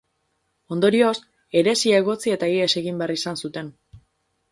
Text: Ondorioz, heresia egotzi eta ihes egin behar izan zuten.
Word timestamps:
Ondorioz, 0.75 1.11
heresia 1.61 1.99
egotzi 2.03 2.33
eta 2.37 2.49
ihes 2.55 2.71
egin 2.81 2.97
behar 3.03 3.15
izan 3.17 3.39
zuten. 3.47 3.71